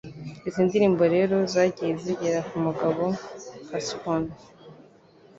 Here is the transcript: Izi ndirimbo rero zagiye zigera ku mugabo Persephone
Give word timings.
Izi 0.47 0.61
ndirimbo 0.67 1.03
rero 1.15 1.35
zagiye 1.53 1.93
zigera 2.03 2.39
ku 2.49 2.55
mugabo 2.65 3.01
Persephone 3.69 4.29